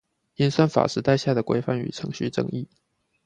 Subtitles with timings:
[0.37, 2.67] 演算法時代下的規範與程序正義